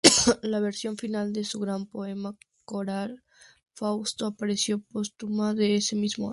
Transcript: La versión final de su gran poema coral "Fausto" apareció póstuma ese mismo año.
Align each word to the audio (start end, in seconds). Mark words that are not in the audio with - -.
La 0.41 0.59
versión 0.59 0.97
final 0.97 1.31
de 1.31 1.43
su 1.43 1.59
gran 1.59 1.85
poema 1.85 2.35
coral 2.65 3.21
"Fausto" 3.75 4.25
apareció 4.25 4.79
póstuma 4.79 5.53
ese 5.59 5.95
mismo 5.95 6.27
año. 6.27 6.29